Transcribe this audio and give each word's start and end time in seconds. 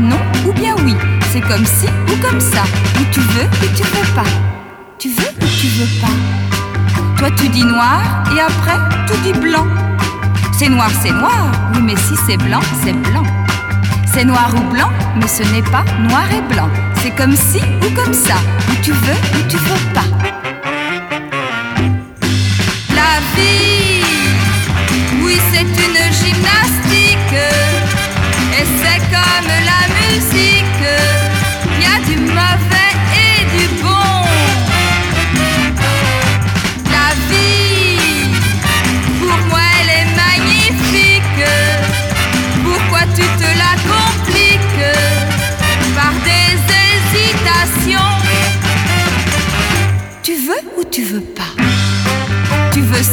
non 0.00 0.18
ou 0.46 0.52
bien 0.52 0.74
oui. 0.84 0.94
C'est 1.32 1.40
comme 1.40 1.64
si 1.64 1.86
ou 1.86 2.16
comme 2.26 2.40
ça. 2.40 2.64
Ou 3.00 3.04
tu 3.10 3.20
veux 3.20 3.44
ou 3.44 3.76
tu 3.76 3.82
veux 3.82 4.14
pas. 4.14 4.28
Tu 4.98 5.08
veux 5.08 5.30
ou 5.42 5.46
tu 5.60 5.66
veux 5.68 6.00
pas. 6.00 6.12
Toi 7.18 7.30
tu 7.36 7.48
dis 7.48 7.64
noir 7.64 8.00
et 8.34 8.40
après 8.40 8.78
tu 9.06 9.18
dis 9.20 9.38
blanc. 9.38 9.66
C'est 10.58 10.70
noir, 10.70 10.90
c'est 11.02 11.12
noir. 11.12 11.52
Oui, 11.74 11.80
mais 11.82 11.96
si 11.96 12.14
c'est 12.26 12.38
blanc, 12.38 12.62
c'est 12.82 12.94
blanc. 12.94 13.24
C'est 14.12 14.24
noir 14.24 14.50
ou 14.56 14.72
blanc, 14.72 14.90
mais 15.16 15.28
ce 15.28 15.42
n'est 15.52 15.62
pas 15.62 15.84
noir 16.08 16.24
et 16.32 16.40
blanc. 16.54 16.68
C'est 17.02 17.10
comme 17.10 17.36
si 17.36 17.60
ou 17.60 17.94
comme 17.94 18.14
ça. 18.14 18.36
Ou 18.70 18.74
tu 18.82 18.92
veux 18.92 19.12
ou 19.34 19.48
tu 19.48 19.58
veux 19.58 19.92
pas. 19.92 20.35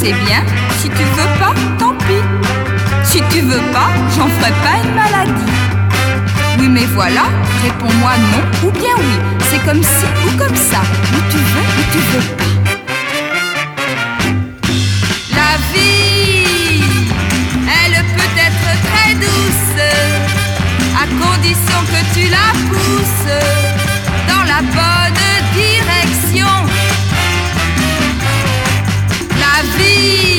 C'est 0.04 0.12
bien. 0.26 0.44
Si 0.80 0.90
tu 0.90 1.04
veux 1.16 1.32
pas, 1.40 1.54
tant 1.80 1.96
pis. 2.06 2.24
Si 3.04 3.22
tu 3.32 3.40
veux 3.42 3.62
pas, 3.72 3.90
j'en 4.16 4.28
ferai 4.28 4.52
pas 4.66 4.76
une 4.84 4.94
maladie. 4.94 5.52
Oui, 6.60 6.68
mais 6.68 6.86
voilà, 6.94 7.26
réponds-moi 7.64 8.12
non 8.32 8.68
ou 8.68 8.72
bien 8.72 8.96
oui. 8.98 9.16
C'est 9.50 9.64
comme 9.66 9.82
si 9.82 10.06
ou 10.26 10.38
comme 10.38 10.56
ça. 10.56 10.82
Ou 11.14 11.20
tu 11.32 11.38
veux 11.38 11.68
ou 11.78 11.84
tu 11.94 12.00
veux 12.10 12.26
pas. 12.36 12.44
La 15.40 15.52
vie, 15.72 16.84
elle 17.82 18.04
peut 18.16 18.36
être 18.48 18.70
très 18.88 19.14
douce, 19.16 19.82
à 21.02 21.06
condition 21.24 21.80
que 21.92 22.02
tu 22.14 22.30
la 22.30 22.52
pousses 22.68 23.32
dans 24.28 24.44
la 24.44 24.62
bonne 24.62 25.20
direction. 25.54 26.63
Elle 29.80 30.33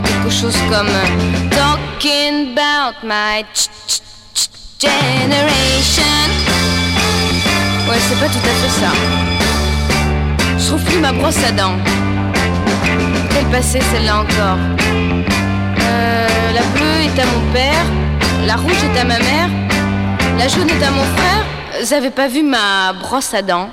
quelque 0.00 0.30
chose 0.30 0.56
comme 0.70 0.88
Talking 1.50 2.56
about 2.56 2.96
my 3.02 3.44
generation. 4.80 6.02
Ouais, 7.88 7.98
c'est 8.08 8.18
pas 8.18 8.28
tout 8.28 8.38
à 8.38 8.54
fait 8.60 8.80
ça. 8.80 8.92
Je 10.58 10.66
trouve 10.66 10.82
plus 10.84 10.98
ma 10.98 11.12
brosse 11.12 11.44
à 11.46 11.52
dents. 11.52 11.76
Quelle 13.30 13.46
passée 13.46 13.80
celle-là 13.92 14.20
encore 14.20 14.58
euh, 15.80 16.52
La 16.54 16.62
bleue 16.62 17.02
est 17.04 17.20
à 17.20 17.26
mon 17.26 17.52
père, 17.52 17.84
la 18.46 18.56
rouge 18.56 18.82
est 18.84 18.98
à 18.98 19.04
ma 19.04 19.18
mère. 19.18 19.48
La 20.38 20.48
jaune 20.48 20.70
est 20.70 20.82
à 20.82 20.90
mon 20.90 21.04
frère. 21.16 21.44
Vous 21.82 21.92
avez 21.92 22.10
pas 22.10 22.28
vu 22.28 22.42
ma 22.42 22.92
brosse 22.94 23.34
à 23.34 23.42
dents? 23.42 23.70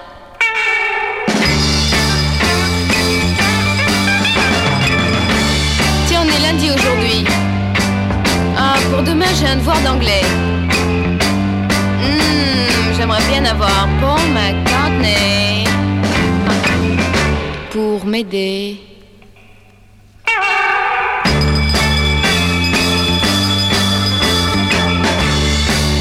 Lundi 6.52 6.72
aujourd'hui. 6.72 7.26
Ah, 8.58 8.76
pour 8.92 9.04
demain, 9.04 9.32
j'ai 9.40 9.46
un 9.46 9.58
devoir 9.58 9.80
d'anglais. 9.82 10.24
Hmm, 12.02 12.94
j'aimerais 12.98 13.22
bien 13.30 13.46
avoir 13.46 13.88
Paul 14.02 14.20
McCartney 14.34 15.66
pour 17.72 18.06
m'aider. 18.06 18.82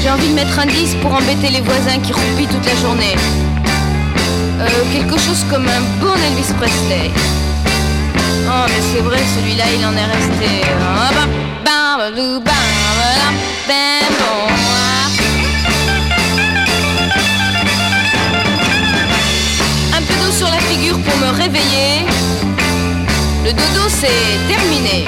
J'ai 0.01 0.09
envie 0.09 0.29
de 0.29 0.33
mettre 0.33 0.57
un 0.57 0.65
disque 0.65 0.97
pour 1.01 1.13
embêter 1.13 1.49
les 1.51 1.61
voisins 1.61 1.99
qui 2.03 2.11
roupillent 2.13 2.47
toute 2.47 2.65
la 2.65 2.75
journée. 2.75 3.15
Euh, 4.61 4.67
quelque 4.91 5.17
chose 5.19 5.45
comme 5.51 5.67
un 5.67 5.81
bon 6.01 6.15
Elvis 6.27 6.53
Presley. 6.57 7.11
Oh, 8.51 8.65
mais 8.67 8.81
c'est 8.91 9.01
vrai, 9.01 9.19
celui-là, 9.35 9.65
il 9.77 9.85
en 9.85 9.93
est 9.93 10.05
resté. 10.05 10.65
Un 19.93 20.01
peu 20.01 20.13
d'eau 20.15 20.31
sur 20.31 20.47
la 20.47 20.57
figure 20.61 20.97
pour 20.99 21.17
me 21.17 21.29
réveiller. 21.37 22.05
Le 23.45 23.51
dodo, 23.51 23.87
c'est 23.87 24.39
terminé. 24.47 25.05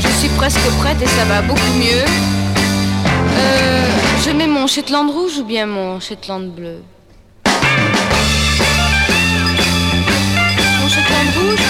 Je 0.00 0.08
suis 0.18 0.28
presque 0.30 0.68
prête 0.80 1.00
et 1.00 1.06
ça 1.06 1.24
va 1.26 1.42
beaucoup 1.42 1.72
mieux. 1.78 2.04
Euh, 3.38 3.84
je 4.24 4.30
mets 4.30 4.48
mon 4.48 4.66
Shetland 4.66 5.08
rouge 5.10 5.38
ou 5.38 5.44
bien 5.44 5.66
mon 5.66 6.00
Shetland 6.00 6.50
bleu 6.50 6.82
Shetland 11.26 11.44
rouge 11.44 11.66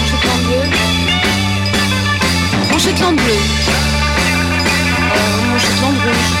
Mon 0.00 0.06
Shetland 0.08 0.42
bleu. 0.46 0.62
Mon 2.70 2.78
Shetland 2.78 3.16
bleu. 3.16 3.38
Euh, 5.14 5.46
Mon 5.50 5.58
rouge 5.58 6.32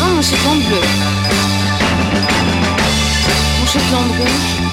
Non, 0.00 0.14
mon 0.16 0.22
Shetland 0.22 0.60
bleu. 0.66 0.80
rouge 4.18 4.67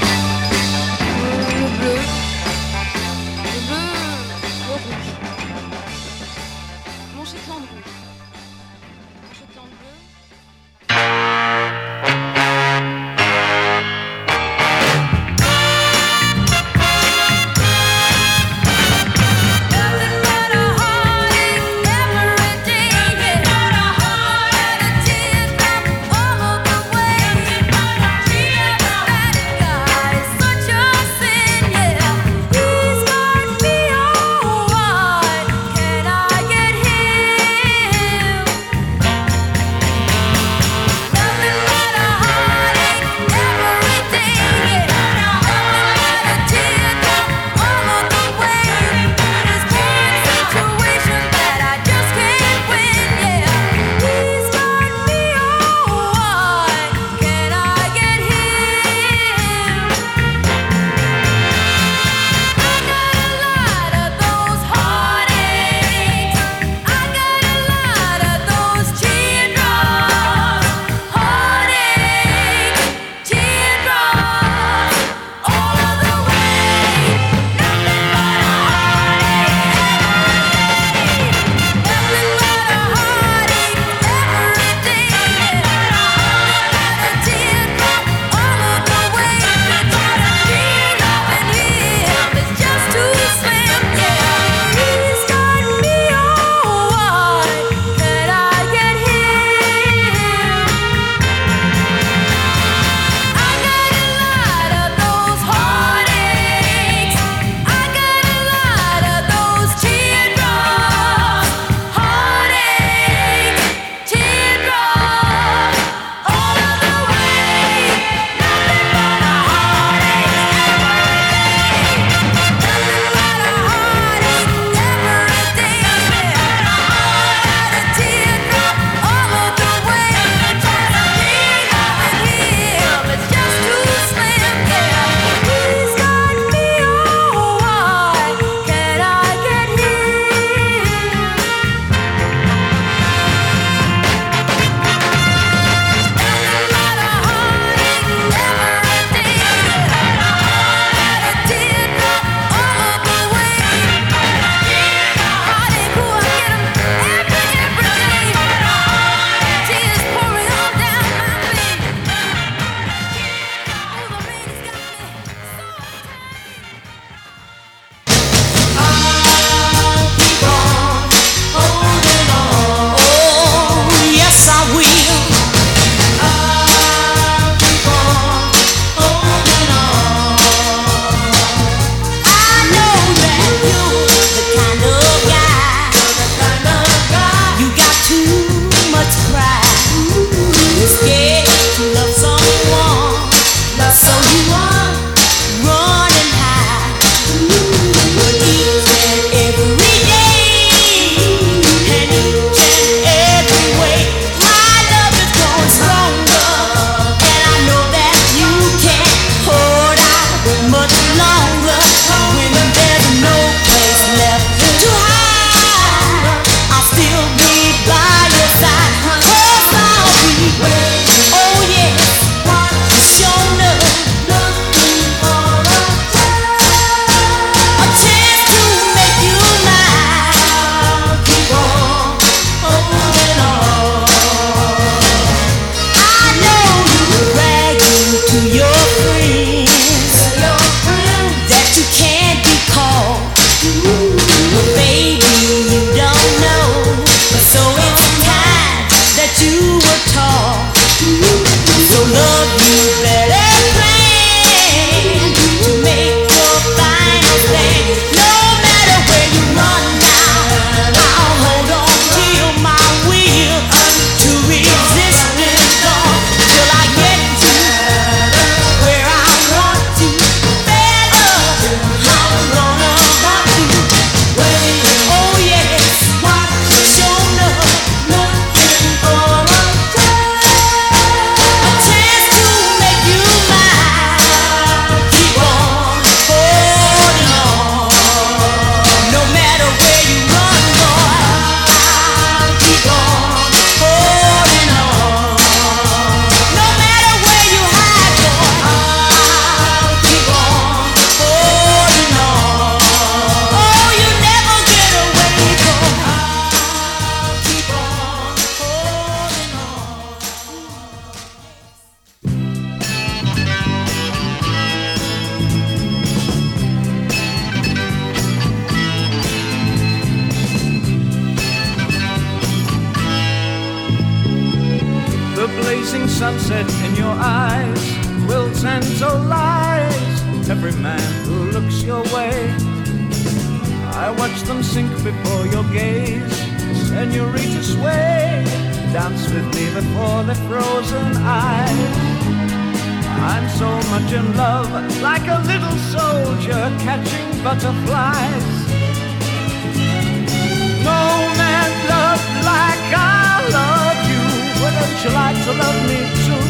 to 355.46 355.54
love 355.54 355.80
me 355.88 356.00
too? 356.26 356.46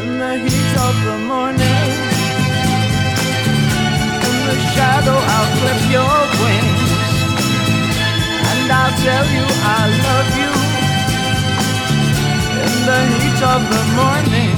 In 0.00 0.08
the 0.18 0.32
heat 0.44 0.74
of 0.86 0.94
the 1.08 1.16
morning, 1.30 1.88
in 4.28 4.36
the 4.48 4.56
shadow, 4.74 5.18
I'll 5.34 5.50
clip 5.58 5.80
your 5.96 6.16
wings, 6.40 6.92
and 8.50 8.66
I'll 8.80 8.94
tell 9.06 9.26
you 9.36 9.46
I 9.76 9.82
love 10.06 10.30
you. 10.42 10.52
In 12.64 12.74
the 12.88 13.00
heat 13.12 13.40
of 13.54 13.60
the 13.72 13.82
morning. 13.96 14.54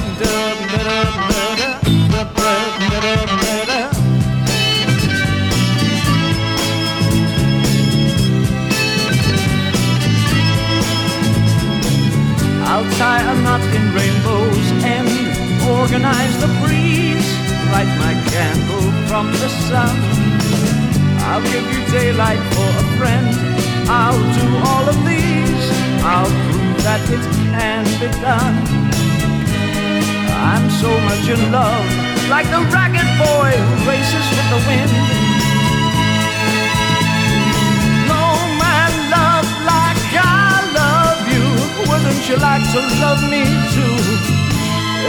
I'll 12.77 12.91
tie 12.91 13.23
a 13.23 13.35
knot 13.41 13.61
in 13.73 13.85
rainbow's 13.91 14.69
end, 14.85 15.09
organize 15.65 16.35
the 16.37 16.45
breeze, 16.61 17.25
light 17.73 17.89
my 17.97 18.13
candle 18.29 18.85
from 19.09 19.31
the 19.41 19.49
sun. 19.65 19.97
I'll 21.25 21.41
give 21.41 21.65
you 21.73 21.81
daylight 21.89 22.37
for 22.53 22.69
a 22.69 22.85
friend. 22.99 23.33
I'll 23.89 24.21
do 24.37 24.47
all 24.69 24.85
of 24.87 24.97
these. 25.09 25.65
I'll 26.05 26.29
prove 26.29 26.77
that 26.85 27.01
it 27.09 27.23
can 27.49 27.83
be 27.97 28.09
done. 28.21 28.55
I'm 30.45 30.69
so 30.69 30.91
much 31.09 31.25
in 31.33 31.51
love, 31.51 32.29
like 32.29 32.45
the 32.45 32.61
ragged 32.69 33.09
boy 33.17 33.57
who 33.57 33.89
races 33.89 34.25
with 34.29 34.49
the 34.53 34.61
wind. 34.69 35.26
Wouldn't 41.97 42.29
you 42.29 42.37
like 42.37 42.61
to 42.73 42.79
love 43.01 43.21
me 43.27 43.43
too? 43.73 43.97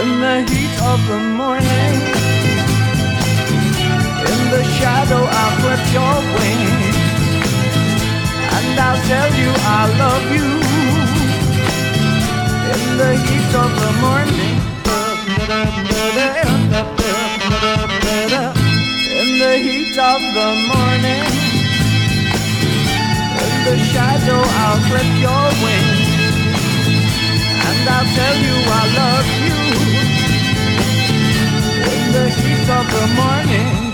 In 0.00 0.08
the 0.24 0.36
heat 0.48 0.74
of 0.82 0.98
the 1.06 1.18
morning, 1.40 1.94
in 4.32 4.40
the 4.54 4.62
shadow, 4.78 5.22
I'll 5.40 5.54
clip 5.60 5.84
your 5.92 6.16
wings, 6.34 6.96
and 8.56 8.80
I'll 8.86 9.02
tell 9.06 9.30
you 9.40 9.50
I 9.52 9.80
love 10.02 10.26
you. 10.36 10.48
In 12.72 12.82
the 13.00 13.10
heat 13.26 13.52
of 13.64 13.70
the 13.82 13.92
morning. 14.04 14.56
In 19.20 19.28
the 19.38 19.52
heat 19.66 19.96
of 19.98 20.20
the 20.38 20.50
morning, 20.72 21.24
in 23.44 23.52
the 23.66 23.76
shadow, 23.92 24.40
I'll 24.62 24.80
clip 24.88 25.10
your 25.26 25.46
wings, 25.62 25.87
I'll 27.90 28.08
tell 28.20 28.36
you 28.46 28.56
I 28.80 28.84
love 29.00 29.28
you 29.46 29.58
in 31.94 32.04
the 32.12 32.26
heat 32.38 32.68
of 32.78 32.86
the 32.94 33.06
morning. 33.20 33.87